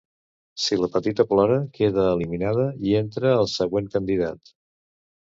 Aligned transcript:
Si 0.61 0.75
la 0.83 0.87
petita 0.93 1.25
plora, 1.33 1.57
queda 1.75 2.05
eliminada 2.13 2.65
i 2.91 2.95
entra 3.01 3.35
el 3.41 3.49
següent 3.57 3.91
candidat. 3.97 4.53